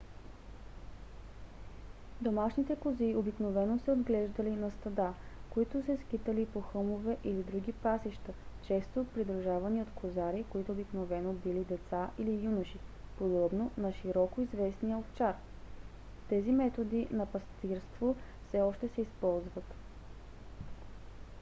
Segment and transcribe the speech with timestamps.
[2.21, 5.13] домашните кози обикновено се отглеждали на стада
[5.49, 8.33] които се скитали по хълмове или други пасища
[8.67, 12.77] често придружавани от козари които обикновено били деца или юноши
[13.17, 15.35] подобно на по-широко известния овчар.
[16.29, 18.15] тези методи на пастирство
[18.47, 19.65] все още се използват